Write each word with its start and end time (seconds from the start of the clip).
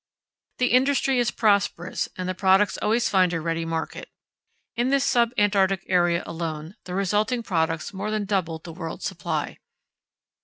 The 0.57 0.71
industry 0.71 1.19
is 1.19 1.29
prosperous, 1.29 2.09
and 2.17 2.27
the 2.27 2.33
products 2.33 2.75
always 2.81 3.07
find 3.07 3.31
a 3.33 3.39
ready 3.39 3.65
market. 3.65 4.09
In 4.75 4.89
this 4.89 5.03
sub 5.03 5.29
Antarctic 5.37 5.83
area 5.87 6.23
alone, 6.25 6.73
the 6.85 6.95
resulting 6.95 7.43
products 7.43 7.93
more 7.93 8.09
than 8.09 8.25
doubled 8.25 8.63
the 8.63 8.73
world's 8.73 9.05
supply. 9.05 9.57